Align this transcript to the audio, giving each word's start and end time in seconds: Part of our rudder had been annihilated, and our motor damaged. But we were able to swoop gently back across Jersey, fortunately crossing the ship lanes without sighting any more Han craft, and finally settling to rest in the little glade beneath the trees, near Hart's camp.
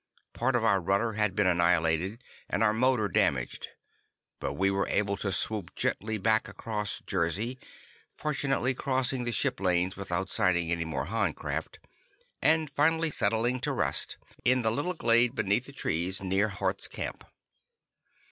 Part 0.33 0.55
of 0.55 0.63
our 0.63 0.81
rudder 0.81 1.13
had 1.13 1.35
been 1.35 1.45
annihilated, 1.45 2.23
and 2.49 2.63
our 2.63 2.73
motor 2.73 3.07
damaged. 3.07 3.67
But 4.39 4.53
we 4.53 4.71
were 4.71 4.87
able 4.87 5.15
to 5.17 5.31
swoop 5.31 5.75
gently 5.75 6.17
back 6.17 6.47
across 6.47 7.03
Jersey, 7.05 7.59
fortunately 8.15 8.73
crossing 8.73 9.25
the 9.25 9.31
ship 9.31 9.59
lanes 9.59 9.95
without 9.95 10.31
sighting 10.31 10.71
any 10.71 10.85
more 10.85 11.05
Han 11.05 11.35
craft, 11.35 11.77
and 12.41 12.67
finally 12.67 13.11
settling 13.11 13.59
to 13.59 13.71
rest 13.73 14.17
in 14.43 14.63
the 14.63 14.71
little 14.71 14.95
glade 14.95 15.35
beneath 15.35 15.67
the 15.67 15.71
trees, 15.71 16.19
near 16.23 16.47
Hart's 16.47 16.87
camp. 16.87 17.23